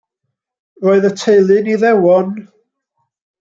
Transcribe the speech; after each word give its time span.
Roedd 0.85 1.05
y 1.09 1.11
teulu'n 1.23 1.69
Iddewon. 1.75 2.33